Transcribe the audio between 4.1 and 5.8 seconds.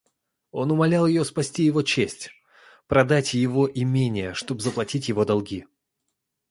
чтобы заплатить его долги.